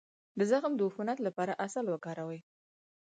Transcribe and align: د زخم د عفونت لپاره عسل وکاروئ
د 0.37 0.41
زخم 0.51 0.71
د 0.75 0.81
عفونت 0.87 1.17
لپاره 1.27 1.57
عسل 1.65 1.85
وکاروئ 1.89 2.39